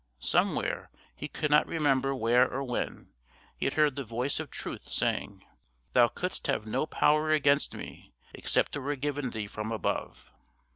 Somewhere, 0.17 0.89
he 1.15 1.27
could 1.27 1.51
not 1.51 1.67
remember 1.67 2.15
where 2.15 2.51
or 2.51 2.63
when, 2.63 3.13
he 3.55 3.67
had 3.67 3.75
heard 3.75 3.95
the 3.95 4.03
voice 4.03 4.39
of 4.39 4.49
truth 4.49 4.87
saying, 4.89 5.45
"Thou 5.93 6.07
couldst 6.07 6.47
have 6.47 6.65
no 6.65 6.87
power 6.87 7.29
against 7.29 7.75
me 7.75 8.11
except 8.33 8.75
it 8.75 8.79
were 8.79 8.95
given 8.95 9.29
thee 9.29 9.45
from 9.45 9.71
above." 9.71 10.31